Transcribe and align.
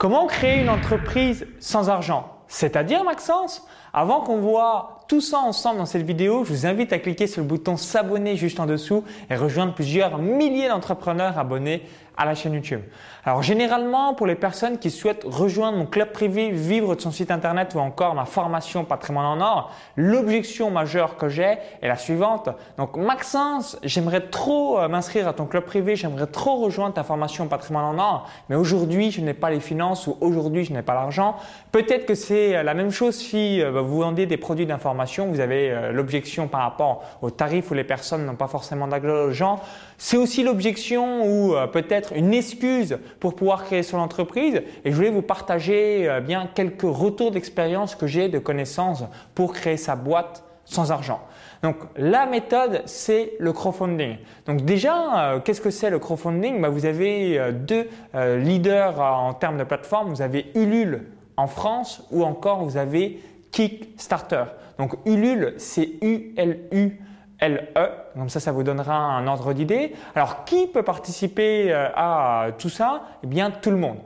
Comment 0.00 0.26
créer 0.26 0.62
une 0.62 0.70
entreprise 0.70 1.46
sans 1.58 1.90
argent? 1.90 2.38
C'est-à-dire, 2.48 3.04
Maxence, 3.04 3.68
avant 3.92 4.22
qu'on 4.22 4.38
voit 4.38 4.99
tout 5.10 5.20
ça 5.20 5.38
ensemble 5.38 5.78
dans 5.78 5.86
cette 5.86 6.06
vidéo, 6.06 6.44
je 6.44 6.52
vous 6.52 6.66
invite 6.66 6.92
à 6.92 7.00
cliquer 7.00 7.26
sur 7.26 7.42
le 7.42 7.48
bouton 7.48 7.76
s'abonner 7.76 8.36
juste 8.36 8.60
en 8.60 8.66
dessous 8.66 9.02
et 9.28 9.34
rejoindre 9.34 9.74
plusieurs 9.74 10.18
milliers 10.18 10.68
d'entrepreneurs 10.68 11.36
abonnés 11.36 11.82
à 12.20 12.26
la 12.26 12.34
chaîne 12.34 12.52
YouTube. 12.52 12.82
Alors 13.24 13.42
généralement, 13.42 14.12
pour 14.12 14.26
les 14.26 14.34
personnes 14.34 14.78
qui 14.78 14.90
souhaitent 14.90 15.24
rejoindre 15.24 15.78
mon 15.78 15.86
club 15.86 16.12
privé, 16.12 16.50
vivre 16.50 16.94
de 16.94 17.00
son 17.00 17.10
site 17.10 17.30
internet 17.30 17.74
ou 17.74 17.78
encore 17.78 18.14
ma 18.14 18.26
formation 18.26 18.84
patrimoine 18.84 19.24
en 19.24 19.40
or, 19.40 19.72
l'objection 19.96 20.70
majeure 20.70 21.16
que 21.16 21.30
j'ai 21.30 21.56
est 21.80 21.88
la 21.88 21.96
suivante. 21.96 22.50
Donc 22.76 22.96
Maxence, 22.96 23.78
j'aimerais 23.82 24.28
trop 24.28 24.78
euh, 24.78 24.88
m'inscrire 24.88 25.28
à 25.28 25.32
ton 25.32 25.46
club 25.46 25.64
privé, 25.64 25.96
j'aimerais 25.96 26.26
trop 26.26 26.56
rejoindre 26.56 26.94
ta 26.94 27.04
formation 27.04 27.46
patrimoine 27.46 27.98
en 27.98 27.98
or, 27.98 28.28
mais 28.50 28.56
aujourd'hui 28.56 29.10
je 29.10 29.22
n'ai 29.22 29.34
pas 29.34 29.48
les 29.48 29.60
finances 29.60 30.06
ou 30.06 30.18
aujourd'hui 30.20 30.64
je 30.64 30.74
n'ai 30.74 30.82
pas 30.82 30.94
l'argent. 30.94 31.36
Peut-être 31.72 32.04
que 32.04 32.14
c'est 32.14 32.54
euh, 32.54 32.62
la 32.62 32.74
même 32.74 32.90
chose 32.90 33.16
si 33.16 33.62
euh, 33.62 33.80
vous 33.80 34.00
vendez 34.00 34.26
des 34.26 34.36
produits 34.36 34.66
d'information, 34.66 34.99
vous 35.04 35.40
avez 35.40 35.92
l'objection 35.92 36.48
par 36.48 36.62
rapport 36.62 37.04
aux 37.22 37.30
tarifs 37.30 37.70
où 37.70 37.74
les 37.74 37.84
personnes 37.84 38.26
n'ont 38.26 38.34
pas 38.34 38.48
forcément 38.48 38.86
d'argent. 38.86 39.60
C'est 39.98 40.16
aussi 40.16 40.42
l'objection 40.42 41.26
ou 41.26 41.54
peut-être 41.72 42.12
une 42.14 42.32
excuse 42.34 42.98
pour 43.18 43.34
pouvoir 43.34 43.64
créer 43.64 43.82
son 43.82 43.98
entreprise 43.98 44.62
et 44.84 44.90
je 44.90 44.96
voulais 44.96 45.10
vous 45.10 45.22
partager 45.22 46.08
euh, 46.08 46.20
bien 46.20 46.48
quelques 46.54 46.82
retours 46.82 47.30
d'expérience 47.30 47.94
que 47.94 48.06
j'ai 48.06 48.28
de 48.28 48.38
connaissances 48.38 49.04
pour 49.34 49.52
créer 49.52 49.76
sa 49.76 49.96
boîte 49.96 50.44
sans 50.64 50.92
argent. 50.92 51.20
Donc 51.62 51.76
la 51.96 52.26
méthode, 52.26 52.82
c'est 52.86 53.32
le 53.38 53.52
crowdfunding. 53.52 54.16
Donc 54.46 54.62
déjà, 54.64 55.34
euh, 55.34 55.40
qu'est-ce 55.40 55.60
que 55.60 55.70
c'est 55.70 55.90
le 55.90 55.98
crowdfunding? 55.98 56.60
Bah, 56.60 56.68
Vous 56.68 56.86
avez 56.86 57.38
euh, 57.38 57.52
deux 57.52 57.88
leaders 58.14 59.00
en 59.00 59.34
termes 59.34 59.58
de 59.58 59.64
plateforme. 59.64 60.10
Vous 60.10 60.22
avez 60.22 60.46
Ulule 60.54 61.06
en 61.36 61.46
France 61.46 62.06
ou 62.10 62.24
encore 62.24 62.64
vous 62.64 62.76
avez 62.76 63.20
Kickstarter. 63.50 64.44
Donc 64.78 64.94
Ulule, 65.06 65.54
c'est 65.58 65.88
U-L-U. 66.02 67.00
LE. 67.42 67.68
Comme 68.14 68.28
ça, 68.28 68.40
ça 68.40 68.52
vous 68.52 68.62
donnera 68.62 68.94
un 68.94 69.26
ordre 69.26 69.52
d'idée. 69.52 69.94
Alors, 70.14 70.44
qui 70.44 70.66
peut 70.66 70.82
participer 70.82 71.72
euh, 71.72 71.88
à 71.94 72.48
tout 72.58 72.68
ça? 72.68 73.02
Eh 73.24 73.26
bien, 73.26 73.50
tout 73.50 73.70
le 73.70 73.76
monde. 73.76 73.98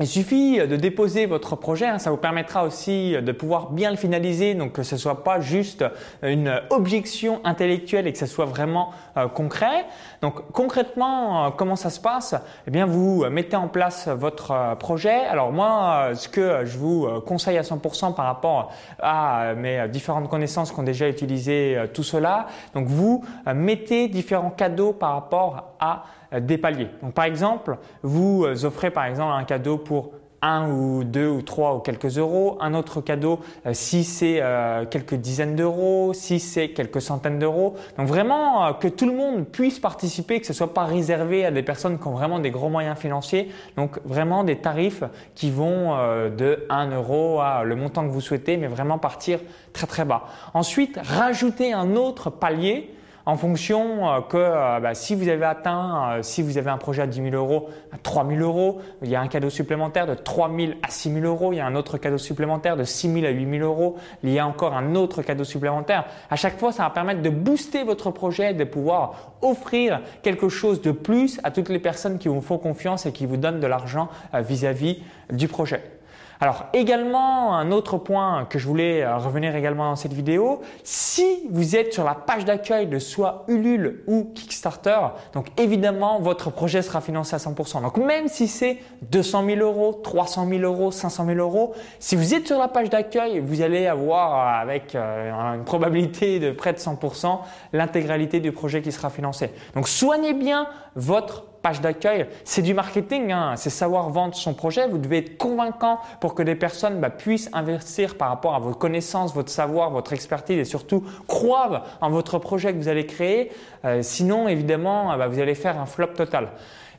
Il 0.00 0.06
suffit 0.06 0.58
de 0.58 0.76
déposer 0.76 1.26
votre 1.26 1.56
projet, 1.56 1.86
hein, 1.86 1.98
ça 1.98 2.10
vous 2.10 2.16
permettra 2.16 2.64
aussi 2.64 3.16
de 3.20 3.32
pouvoir 3.32 3.70
bien 3.70 3.90
le 3.90 3.96
finaliser, 3.96 4.54
donc 4.54 4.72
que 4.72 4.84
ce 4.84 4.96
soit 4.96 5.24
pas 5.24 5.40
juste 5.40 5.84
une 6.22 6.60
objection 6.70 7.40
intellectuelle 7.42 8.06
et 8.06 8.12
que 8.12 8.18
ce 8.18 8.26
soit 8.26 8.44
vraiment 8.44 8.90
euh, 9.16 9.26
concret. 9.26 9.86
Donc 10.22 10.52
concrètement, 10.52 11.46
euh, 11.46 11.50
comment 11.50 11.74
ça 11.74 11.90
se 11.90 11.98
passe? 11.98 12.36
Eh 12.68 12.70
bien, 12.70 12.86
vous 12.86 13.24
mettez 13.28 13.56
en 13.56 13.66
place 13.66 14.06
votre 14.06 14.52
euh, 14.52 14.74
projet. 14.76 15.26
Alors 15.26 15.50
moi, 15.50 16.10
ce 16.14 16.28
que 16.28 16.64
je 16.64 16.78
vous 16.78 17.08
conseille 17.26 17.58
à 17.58 17.62
100% 17.62 18.14
par 18.14 18.26
rapport 18.26 18.70
à 19.00 19.54
mes 19.56 19.88
différentes 19.88 20.28
connaissances 20.28 20.70
qui 20.70 20.78
ont 20.78 20.84
déjà 20.84 21.08
utilisé 21.08 21.76
tout 21.92 22.04
cela, 22.04 22.46
donc 22.74 22.86
vous 22.86 23.24
mettez 23.52 24.08
différents 24.08 24.50
cadeaux 24.50 24.92
par 24.92 25.14
rapport 25.14 25.74
à 25.80 26.04
des 26.32 26.58
paliers. 26.58 26.88
Donc 27.02 27.14
par 27.14 27.24
exemple, 27.24 27.78
vous 28.02 28.44
euh, 28.44 28.64
offrez 28.64 28.90
par 28.90 29.04
exemple 29.04 29.32
un 29.32 29.44
cadeau 29.44 29.78
pour 29.78 30.12
un 30.40 30.70
ou 30.70 31.02
deux 31.02 31.26
ou 31.26 31.42
trois 31.42 31.74
ou 31.74 31.80
quelques 31.80 32.16
euros, 32.16 32.58
un 32.60 32.74
autre 32.74 33.00
cadeau 33.00 33.40
euh, 33.66 33.70
si 33.72 34.04
c'est 34.04 34.40
quelques 34.88 35.16
dizaines 35.16 35.56
d'euros, 35.56 36.12
si 36.14 36.38
c'est 36.38 36.68
quelques 36.68 37.00
centaines 37.00 37.40
d'euros. 37.40 37.74
Donc 37.96 38.06
vraiment 38.06 38.72
que 38.74 38.86
tout 38.86 39.06
le 39.06 39.14
monde 39.14 39.46
puisse 39.46 39.80
participer, 39.80 40.38
que 40.38 40.46
ce 40.46 40.52
soit 40.52 40.74
pas 40.74 40.84
réservé 40.84 41.44
à 41.44 41.50
des 41.50 41.64
personnes 41.64 41.98
qui 41.98 42.06
ont 42.06 42.12
vraiment 42.12 42.38
des 42.38 42.52
gros 42.52 42.68
moyens 42.68 42.96
financiers. 42.98 43.50
Donc 43.76 43.98
vraiment 44.04 44.44
des 44.44 44.56
tarifs 44.56 45.02
qui 45.34 45.50
vont 45.50 45.96
de 46.30 46.66
1 46.70 46.90
euro 46.92 47.40
à 47.40 47.64
le 47.64 47.74
montant 47.74 48.04
que 48.06 48.12
vous 48.12 48.20
souhaitez, 48.20 48.56
mais 48.58 48.68
vraiment 48.68 48.98
partir 48.98 49.40
très 49.72 49.88
très 49.88 50.04
bas. 50.04 50.26
Ensuite, 50.54 51.00
rajouter 51.02 51.72
un 51.72 51.96
autre 51.96 52.30
palier 52.30 52.94
en 53.28 53.36
fonction 53.36 54.08
euh, 54.08 54.20
que 54.22 54.38
euh, 54.38 54.80
bah, 54.80 54.94
si 54.94 55.14
vous 55.14 55.28
avez 55.28 55.44
atteint, 55.44 56.12
euh, 56.12 56.22
si 56.22 56.40
vous 56.40 56.56
avez 56.56 56.70
un 56.70 56.78
projet 56.78 57.02
à 57.02 57.06
10 57.06 57.30
000 57.30 57.34
euros, 57.34 57.68
à 57.92 57.98
3 57.98 58.26
000 58.26 58.40
euros, 58.40 58.80
il 59.02 59.10
y 59.10 59.16
a 59.16 59.20
un 59.20 59.28
cadeau 59.28 59.50
supplémentaire 59.50 60.06
de 60.06 60.14
3 60.14 60.50
000 60.56 60.72
à 60.82 60.88
6 60.88 61.12
000 61.12 61.26
euros, 61.26 61.52
il 61.52 61.56
y 61.56 61.60
a 61.60 61.66
un 61.66 61.74
autre 61.74 61.98
cadeau 61.98 62.16
supplémentaire 62.16 62.78
de 62.78 62.84
6 62.84 63.12
000 63.12 63.26
à 63.26 63.28
8 63.28 63.58
000 63.58 63.70
euros, 63.70 63.96
il 64.22 64.30
y 64.30 64.38
a 64.38 64.46
encore 64.46 64.74
un 64.74 64.94
autre 64.94 65.20
cadeau 65.20 65.44
supplémentaire. 65.44 66.06
À 66.30 66.36
chaque 66.36 66.58
fois, 66.58 66.72
ça 66.72 66.84
va 66.84 66.90
permettre 66.90 67.20
de 67.20 67.28
booster 67.28 67.84
votre 67.84 68.10
projet, 68.10 68.54
de 68.54 68.64
pouvoir 68.64 69.34
offrir 69.42 70.00
quelque 70.22 70.48
chose 70.48 70.80
de 70.80 70.92
plus 70.92 71.38
à 71.44 71.50
toutes 71.50 71.68
les 71.68 71.80
personnes 71.80 72.16
qui 72.16 72.28
vous 72.28 72.40
font 72.40 72.56
confiance 72.56 73.04
et 73.04 73.12
qui 73.12 73.26
vous 73.26 73.36
donnent 73.36 73.60
de 73.60 73.66
l'argent 73.66 74.08
vis-à-vis 74.32 75.02
du 75.30 75.48
projet. 75.48 75.97
Alors 76.40 76.66
également, 76.72 77.56
un 77.56 77.72
autre 77.72 77.98
point 77.98 78.46
que 78.48 78.58
je 78.58 78.66
voulais 78.66 79.02
euh, 79.02 79.16
revenir 79.16 79.56
également 79.56 79.90
dans 79.90 79.96
cette 79.96 80.12
vidéo, 80.12 80.60
si 80.84 81.24
vous 81.50 81.74
êtes 81.74 81.92
sur 81.92 82.04
la 82.04 82.14
page 82.14 82.44
d'accueil 82.44 82.86
de 82.86 83.00
soit 83.00 83.44
Ulule 83.48 84.04
ou 84.06 84.30
Kickstarter, 84.34 84.98
donc 85.32 85.46
évidemment 85.58 86.20
votre 86.20 86.50
projet 86.50 86.82
sera 86.82 87.00
financé 87.00 87.34
à 87.34 87.38
100%. 87.38 87.82
Donc 87.82 87.96
même 87.96 88.28
si 88.28 88.46
c'est 88.46 88.78
200 89.10 89.46
000 89.46 89.60
euros, 89.60 90.00
300 90.04 90.48
000 90.48 90.60
euros, 90.62 90.92
500 90.92 91.26
000 91.26 91.38
euros, 91.38 91.74
si 91.98 92.14
vous 92.14 92.34
êtes 92.34 92.46
sur 92.46 92.58
la 92.58 92.68
page 92.68 92.88
d'accueil, 92.88 93.40
vous 93.40 93.60
allez 93.60 93.88
avoir 93.88 94.34
euh, 94.34 94.62
avec 94.62 94.94
euh, 94.94 95.54
une 95.56 95.64
probabilité 95.64 96.38
de 96.38 96.52
près 96.52 96.72
de 96.72 96.78
100% 96.78 97.38
l'intégralité 97.72 98.38
du 98.38 98.52
projet 98.52 98.80
qui 98.80 98.92
sera 98.92 99.10
financé. 99.10 99.50
Donc 99.74 99.88
soignez 99.88 100.34
bien 100.34 100.68
votre 100.94 101.46
page 101.62 101.80
d'accueil. 101.80 102.26
C'est 102.44 102.62
du 102.62 102.74
marketing, 102.74 103.32
hein. 103.32 103.54
c'est 103.56 103.70
savoir 103.70 104.10
vendre 104.10 104.34
son 104.34 104.54
projet. 104.54 104.88
Vous 104.88 104.98
devez 104.98 105.18
être 105.18 105.38
convaincant 105.38 105.98
pour 106.20 106.34
que 106.34 106.42
des 106.42 106.54
personnes 106.54 107.00
bah, 107.00 107.10
puissent 107.10 107.50
investir 107.52 108.16
par 108.16 108.28
rapport 108.28 108.54
à 108.54 108.58
vos 108.58 108.72
connaissances, 108.72 109.34
votre 109.34 109.50
savoir, 109.50 109.90
votre 109.90 110.12
expertise 110.12 110.58
et 110.58 110.64
surtout 110.64 111.04
croire 111.26 111.84
en 112.00 112.10
votre 112.10 112.38
projet 112.38 112.72
que 112.72 112.78
vous 112.78 112.88
allez 112.88 113.06
créer. 113.06 113.52
Euh, 113.84 114.02
sinon, 114.02 114.48
évidemment, 114.48 115.16
bah, 115.16 115.28
vous 115.28 115.40
allez 115.40 115.54
faire 115.54 115.80
un 115.80 115.86
flop 115.86 116.08
total. 116.08 116.48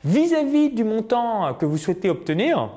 Vis-à-vis 0.03 0.69
du 0.69 0.83
montant 0.83 1.53
que 1.55 1.65
vous 1.65 1.77
souhaitez 1.77 2.09
obtenir, 2.09 2.69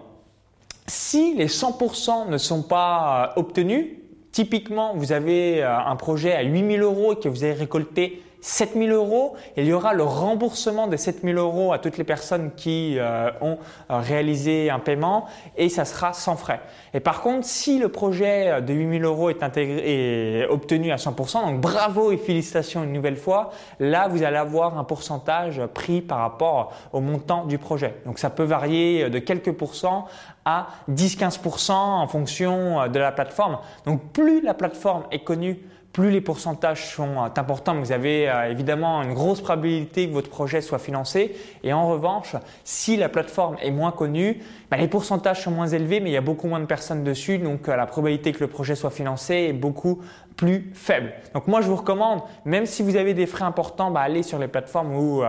si 0.87 1.35
les 1.35 1.47
100% 1.47 2.29
ne 2.29 2.39
sont 2.39 2.63
pas 2.63 3.33
euh, 3.37 3.41
obtenus, 3.41 3.87
typiquement 4.33 4.95
vous 4.95 5.13
avez 5.13 5.63
euh, 5.63 5.79
un 5.79 5.97
projet 5.97 6.33
à 6.33 6.43
8000 6.43 6.83
euros 6.83 7.13
et 7.13 7.17
que 7.17 7.29
vous 7.29 7.45
avez 7.45 7.53
récolté 7.53 8.23
7000 8.43 8.91
euros. 8.91 9.37
Il 9.57 9.65
y 9.65 9.73
aura 9.73 9.95
le 9.95 10.03
remboursement 10.03 10.89
de 10.89 10.97
7000 10.97 11.37
euros 11.37 11.73
à 11.73 11.79
toutes 11.79 11.97
les 11.97 12.05
personnes 12.05 12.51
qui 12.57 12.99
euh, 12.99 13.31
ont 13.41 13.57
euh, 13.91 13.99
réalisé 14.01 14.69
un 14.69 14.81
paiement 14.81 15.27
et 15.57 15.69
ça 15.69 15.85
sera 15.85 16.13
sans 16.13 16.37
frais. 16.37 16.61
Et 16.93 17.01
par 17.01 17.23
contre, 17.23 17.47
si 17.47 17.79
le 17.79 17.89
projet 17.89 18.61
de 18.61 18.75
8000 18.75 19.05
euros 19.05 19.31
est, 19.31 19.43
intégré, 19.43 20.43
est 20.43 20.47
obtenu 20.47 20.91
à 20.91 20.97
100%, 20.97 21.47
donc 21.47 21.61
bravo 21.61 22.11
et 22.11 22.17
félicitations 22.17 22.83
une 22.83 22.93
nouvelle 22.93 23.17
fois, 23.17 23.53
là 23.79 24.09
vous 24.09 24.25
allez 24.25 24.37
avoir 24.37 24.77
un 24.77 24.85
pourcentage 24.85 25.63
pris 25.73 26.03
par 26.03 26.19
rapport 26.19 26.73
au 26.93 27.01
montant 27.01 27.47
du 27.47 27.59
projet. 27.59 27.95
Donc 28.05 28.19
ça 28.19 28.29
peut 28.29 28.43
varier 28.43 29.09
de 29.09 29.21
quelques 29.21 29.53
pourcents 29.53 30.07
à 30.45 30.67
10-15% 30.91 31.73
en 31.73 32.07
fonction 32.09 32.89
de 32.89 32.99
la 32.99 33.13
plateforme. 33.13 33.59
Donc 33.87 34.13
plus 34.13 34.41
la 34.41 34.55
plateforme 34.55 35.05
est 35.13 35.21
connue, 35.21 35.61
plus 35.93 36.11
les 36.11 36.21
pourcentages 36.21 36.95
sont 36.95 37.19
euh, 37.19 37.29
importants, 37.37 37.79
vous 37.79 37.93
avez 37.93 38.29
euh, 38.29 38.51
évidemment 38.51 39.03
une 39.03 39.13
grosse 39.13 39.41
probabilité 39.41 40.09
que 40.09 40.13
votre 40.13 40.31
projet 40.31 40.61
soit 40.61 40.79
financé. 40.79 41.37
Et 41.63 41.73
en 41.73 41.89
revanche, 41.89 42.35
si 42.65 42.97
la 42.97 43.09
plateforme 43.09 43.57
est 43.63 43.71
moins 43.71 43.93
connue, 43.93 44.41
bah, 44.71 44.79
les 44.79 44.89
pourcentages 44.89 45.43
sont 45.43 45.51
moins 45.51 45.69
élevés, 45.69 46.01
mais 46.01 46.11
il 46.11 46.15
y 46.15 46.19
a 46.19 46.23
beaucoup 46.23 46.49
moins 46.49 46.61
de 46.61 46.67
personnes 46.67 47.05
dessus, 47.05 47.39
donc 47.39 47.69
euh, 47.69 47.77
la 47.77 47.87
probabilité 47.87 48.33
que 48.33 48.41
le 48.41 48.49
projet 48.49 48.75
soit 48.75 48.91
financé 48.91 49.35
est 49.35 49.53
beaucoup 49.53 50.01
plus 50.37 50.71
faible. 50.75 51.13
Donc 51.35 51.47
moi, 51.47 51.61
je 51.61 51.69
vous 51.69 51.77
recommande, 51.77 52.23
même 52.47 52.65
si 52.65 52.83
vous 52.83 52.97
avez 52.97 53.13
des 53.13 53.27
frais 53.27 53.45
importants, 53.45 53.91
bah, 53.91 54.01
allez 54.01 54.23
sur 54.23 54.39
les 54.39 54.49
plateformes 54.49 54.95
où 54.95 55.23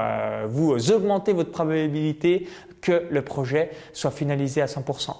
vous 0.48 0.92
augmentez 0.92 1.34
votre 1.34 1.52
probabilité 1.52 2.48
que 2.82 3.06
le 3.10 3.22
projet 3.22 3.72
soit 3.92 4.12
finalisé 4.12 4.62
à 4.62 4.66
100%. 4.68 5.12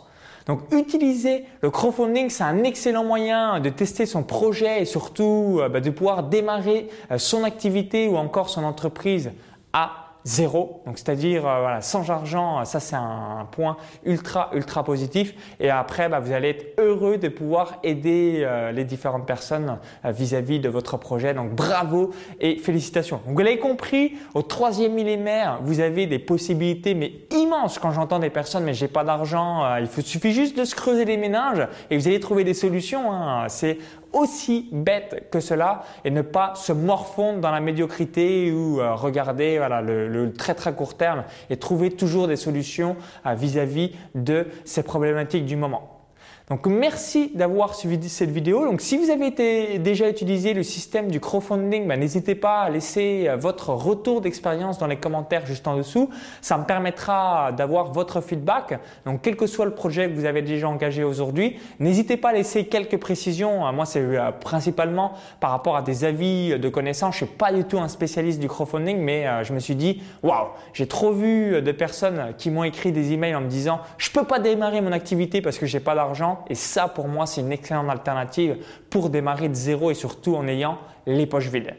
Donc 0.46 0.60
utiliser 0.74 1.46
le 1.62 1.70
crowdfunding, 1.70 2.30
c'est 2.30 2.44
un 2.44 2.64
excellent 2.64 3.04
moyen 3.04 3.60
de 3.60 3.70
tester 3.70 4.06
son 4.06 4.24
projet 4.24 4.82
et 4.82 4.86
surtout 4.86 5.60
euh, 5.62 5.70
bah, 5.70 5.80
de 5.80 5.90
pouvoir 5.90 6.24
démarrer 6.24 6.90
euh, 7.12 7.18
son 7.18 7.44
activité 7.44 8.08
ou 8.08 8.18
encore 8.18 8.50
son 8.50 8.64
entreprise 8.64 9.32
à 9.72 10.03
zéro, 10.26 10.82
donc 10.86 10.98
c'est-à-dire 10.98 11.48
euh, 11.48 11.60
voilà, 11.62 11.82
sans 11.82 12.10
argent, 12.10 12.64
ça 12.66 12.80
c'est 12.80 12.96
un, 12.96 13.48
point 13.52 13.78
ultra 14.06 14.50
ultra 14.54 14.84
positif. 14.84 15.34
Et 15.60 15.70
après, 15.70 16.10
bah, 16.10 16.20
vous 16.20 16.32
allez 16.32 16.50
être 16.50 16.80
heureux 16.80 17.18
de 17.18 17.28
pouvoir 17.28 17.78
aider 17.84 18.42
euh, 18.44 18.72
les 18.72 18.86
différentes 18.86 19.26
personnes 19.26 19.78
euh, 20.06 20.12
vis-à-vis 20.12 20.60
de 20.60 20.70
votre 20.70 20.98
projet. 20.98 21.34
Donc 21.34 21.52
bravo 21.52 22.12
et 22.40 22.58
félicitations. 22.58 23.22
Vous 23.26 23.38
l'avez 23.38 23.60
compris, 23.60 24.14
au 24.34 24.42
troisième 24.42 24.94
millénaire, 24.94 25.60
vous 25.64 25.80
avez 25.82 26.08
des 26.08 26.20
possibilités 26.20 26.94
mais 26.94 27.14
immenses. 27.32 27.80
Quand 27.80 27.92
j'entends 27.92 28.20
des 28.20 28.30
personnes, 28.30 28.64
mais 28.64 28.74
j'ai 28.74 28.88
pas 28.88 29.04
d'argent, 29.04 29.78
il 29.78 29.88
suffit 30.04 30.32
juste 30.32 30.58
de 30.58 30.64
se 30.64 30.76
creuser 30.76 31.06
les 31.06 31.18
ménages 31.18 31.68
et 31.90 31.98
vous 31.98 32.08
allez 32.08 32.20
trouver 32.20 32.44
des 32.44 32.54
solutions. 32.54 33.12
Hein. 33.12 33.46
C'est 33.50 33.78
aussi 34.14 34.70
bête 34.72 35.30
que 35.32 35.40
cela 35.40 35.84
et 36.06 36.12
ne 36.12 36.22
pas 36.22 36.54
se 36.56 36.72
morfondre 36.72 37.40
dans 37.40 37.52
la 37.52 37.60
médiocrité 37.60 38.52
ou 38.52 38.80
euh, 38.80 38.94
regarder 38.96 39.60
le, 39.84 40.32
très 40.34 40.56
très 40.56 40.74
court 40.74 40.96
terme 40.96 41.24
et 41.50 41.58
trouver 41.58 41.92
toujours 41.92 42.28
des 42.28 42.36
solutions 42.36 42.96
vis 43.26 43.58
à 43.58 43.66
-vis 43.66 43.92
de 44.16 44.48
ces 44.66 44.84
problématiques 44.84 45.46
du 45.46 45.56
moment. 45.56 46.03
Donc 46.50 46.68
merci 46.68 47.32
d'avoir 47.34 47.74
suivi 47.74 48.10
cette 48.10 48.30
vidéo. 48.30 48.66
Donc 48.66 48.82
si 48.82 48.98
vous 48.98 49.10
avez 49.10 49.80
déjà 49.80 50.10
utilisé 50.10 50.54
le 50.54 50.62
système 50.62 51.10
du 51.10 51.22
crowdfunding, 51.22 51.88
ben, 51.88 51.98
n'hésitez 51.98 52.36
pas 52.36 52.64
à 52.64 52.70
laisser 52.70 53.28
euh, 53.30 53.38
votre 53.38 53.70
retour 53.70 54.20
d'expérience 54.20 54.78
dans 54.78 54.88
les 54.88 54.98
commentaires 54.98 55.46
juste 55.46 55.66
en 55.70 55.78
dessous. 55.78 56.10
Ça 56.42 56.58
me 56.58 56.66
permettra 56.66 57.54
d'avoir 57.54 57.94
votre 57.94 58.20
feedback. 58.20 58.78
Donc 59.06 59.22
quel 59.22 59.38
que 59.38 59.48
soit 59.48 59.64
le 59.64 59.74
projet 59.74 60.10
que 60.10 60.16
vous 60.16 60.26
avez 60.26 60.42
déjà 60.42 60.68
engagé 60.68 61.06
aujourd'hui, 61.06 61.60
n'hésitez 61.80 62.18
pas 62.18 62.30
à 62.30 62.34
laisser 62.34 62.66
quelques 62.66 62.98
précisions. 62.98 63.72
Moi 63.72 63.86
c'est 63.86 64.02
euh, 64.02 64.32
principalement 64.32 65.14
par 65.40 65.52
rapport 65.52 65.78
à 65.78 65.82
des 65.82 66.04
avis 66.04 66.60
de 66.60 66.68
connaissances. 66.68 67.14
Je 67.14 67.26
suis 67.26 67.34
pas 67.34 67.54
du 67.54 67.64
tout 67.64 67.80
un 67.80 67.88
spécialiste 67.88 68.42
du 68.42 68.50
crowdfunding, 68.50 68.98
mais 68.98 69.26
euh, 69.26 69.46
je 69.46 69.54
me 69.54 69.60
suis 69.60 69.76
dit 69.76 70.04
waouh, 70.22 70.48
j'ai 70.74 70.88
trop 70.88 71.14
vu 71.14 71.62
de 71.62 71.72
personnes 71.72 72.34
qui 72.38 72.52
m'ont 72.52 72.66
écrit 72.66 72.92
des 72.92 73.14
emails 73.14 73.36
en 73.36 73.42
me 73.42 73.48
disant 73.48 73.80
je 73.98 74.12
peux 74.12 74.26
pas 74.26 74.40
démarrer 74.40 74.82
mon 74.82 74.92
activité 74.92 75.42
parce 75.42 75.58
que 75.58 75.66
j'ai 75.66 75.80
pas 75.80 75.96
d'argent 75.96 76.33
et 76.48 76.56
ça, 76.56 76.88
pour 76.88 77.08
moi, 77.08 77.26
c'est 77.26 77.42
une 77.42 77.52
excellente 77.52 77.90
alternative 77.90 78.58
pour 78.90 79.10
démarrer 79.10 79.50
de 79.50 79.54
zéro 79.54 79.92
et 79.92 79.96
surtout 79.96 80.36
en 80.36 80.48
ayant 80.48 80.78
les 81.06 81.26
poches 81.26 81.50
vides. 81.50 81.74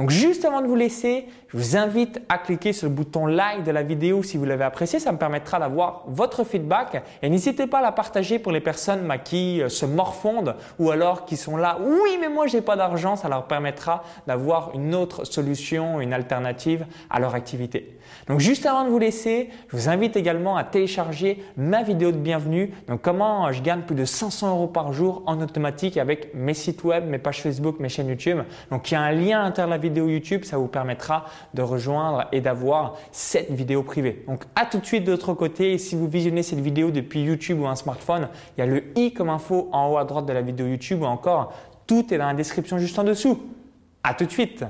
Donc 0.00 0.08
juste 0.08 0.46
avant 0.46 0.62
de 0.62 0.66
vous 0.66 0.76
laisser, 0.76 1.26
je 1.48 1.58
vous 1.58 1.76
invite 1.76 2.22
à 2.30 2.38
cliquer 2.38 2.72
sur 2.72 2.88
le 2.88 2.94
bouton 2.94 3.26
like 3.26 3.64
de 3.64 3.70
la 3.70 3.82
vidéo 3.82 4.22
si 4.22 4.38
vous 4.38 4.46
l'avez 4.46 4.64
apprécié. 4.64 4.98
Ça 4.98 5.12
me 5.12 5.18
permettra 5.18 5.58
d'avoir 5.58 6.04
votre 6.06 6.42
feedback 6.42 7.02
et 7.20 7.28
n'hésitez 7.28 7.66
pas 7.66 7.80
à 7.80 7.82
la 7.82 7.92
partager 7.92 8.38
pour 8.38 8.50
les 8.50 8.62
personnes 8.62 9.06
bah, 9.06 9.18
qui 9.18 9.60
euh, 9.60 9.68
se 9.68 9.84
morfondent 9.84 10.54
ou 10.78 10.90
alors 10.90 11.26
qui 11.26 11.36
sont 11.36 11.58
là. 11.58 11.78
Oui, 11.84 12.16
mais 12.18 12.30
moi 12.30 12.46
j'ai 12.46 12.62
pas 12.62 12.76
d'argent. 12.76 13.14
Ça 13.14 13.28
leur 13.28 13.44
permettra 13.44 14.02
d'avoir 14.26 14.70
une 14.74 14.94
autre 14.94 15.26
solution, 15.26 16.00
une 16.00 16.14
alternative 16.14 16.86
à 17.10 17.20
leur 17.20 17.34
activité. 17.34 17.98
Donc 18.26 18.40
juste 18.40 18.64
avant 18.64 18.84
de 18.84 18.88
vous 18.88 18.98
laisser, 18.98 19.50
je 19.68 19.76
vous 19.76 19.90
invite 19.90 20.16
également 20.16 20.56
à 20.56 20.64
télécharger 20.64 21.44
ma 21.58 21.82
vidéo 21.82 22.10
de 22.10 22.16
bienvenue. 22.16 22.72
Donc 22.88 23.02
comment 23.02 23.52
je 23.52 23.60
gagne 23.60 23.82
plus 23.82 23.96
de 23.96 24.06
500 24.06 24.50
euros 24.50 24.66
par 24.66 24.94
jour 24.94 25.22
en 25.26 25.42
automatique 25.42 25.98
avec 25.98 26.34
mes 26.34 26.54
sites 26.54 26.84
web, 26.84 27.06
mes 27.06 27.18
pages 27.18 27.42
Facebook, 27.42 27.80
mes 27.80 27.90
chaînes 27.90 28.08
YouTube. 28.08 28.38
Donc 28.70 28.90
il 28.90 28.94
y 28.94 28.96
a 28.96 29.02
un 29.02 29.12
lien 29.12 29.40
à 29.40 29.42
l'intérieur 29.44 29.68
de 29.68 29.74
la 29.74 29.78
vidéo 29.78 29.89
YouTube, 29.98 30.44
ça 30.44 30.58
vous 30.58 30.68
permettra 30.68 31.24
de 31.54 31.62
rejoindre 31.62 32.26
et 32.32 32.40
d'avoir 32.40 32.96
cette 33.12 33.50
vidéo 33.50 33.82
privée. 33.82 34.24
Donc 34.26 34.44
à 34.54 34.66
tout 34.66 34.78
de 34.78 34.86
suite 34.86 35.04
de 35.04 35.12
l'autre 35.12 35.34
côté, 35.34 35.78
si 35.78 35.96
vous 35.96 36.08
visionnez 36.08 36.42
cette 36.42 36.60
vidéo 36.60 36.90
depuis 36.90 37.22
YouTube 37.22 37.60
ou 37.60 37.66
un 37.66 37.76
smartphone, 37.76 38.28
il 38.56 38.60
y 38.60 38.62
a 38.62 38.66
le 38.66 38.84
i 38.96 39.12
comme 39.12 39.28
info 39.28 39.68
en 39.72 39.90
haut 39.90 39.98
à 39.98 40.04
droite 40.04 40.26
de 40.26 40.32
la 40.32 40.42
vidéo 40.42 40.66
YouTube 40.66 41.02
ou 41.02 41.06
encore 41.06 41.52
tout 41.86 42.12
est 42.14 42.18
dans 42.18 42.26
la 42.26 42.34
description 42.34 42.78
juste 42.78 42.98
en 42.98 43.04
dessous. 43.04 43.40
À 44.02 44.14
tout 44.14 44.24
de 44.24 44.30
suite 44.30 44.64